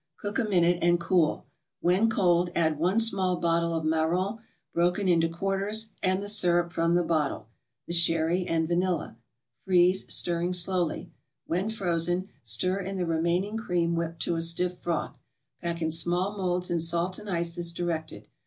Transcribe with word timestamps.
Cook 0.17 0.39
a 0.39 0.43
minute, 0.45 0.79
and 0.81 0.99
cool. 0.99 1.45
When 1.79 2.09
cold, 2.09 2.49
add 2.55 2.79
one 2.79 2.99
small 2.99 3.35
bottle 3.35 3.75
of 3.75 3.85
marrons 3.85 4.39
broken 4.73 5.07
into 5.07 5.29
quarters 5.29 5.89
and 6.01 6.23
the 6.23 6.27
syrup 6.27 6.71
from 6.71 6.95
the 6.95 7.03
bottle, 7.03 7.49
the 7.85 7.93
sherry 7.93 8.43
and 8.47 8.67
vanilla. 8.67 9.15
Freeze, 9.63 10.11
stirring 10.11 10.53
slowly. 10.53 11.11
When 11.45 11.69
frozen, 11.69 12.29
stir 12.41 12.79
in 12.79 12.95
the 12.95 13.05
remaining 13.05 13.57
cream 13.57 13.93
whipped 13.93 14.23
to 14.23 14.33
a 14.33 14.41
stiff 14.41 14.79
froth. 14.79 15.21
Pack 15.61 15.83
in 15.83 15.91
small 15.91 16.35
molds 16.35 16.71
in 16.71 16.79
salt 16.79 17.19
and 17.19 17.29
ice 17.29 17.55
as 17.59 17.71
directed. 17.71 18.27